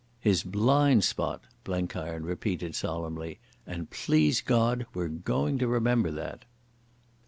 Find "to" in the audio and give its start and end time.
5.59-5.67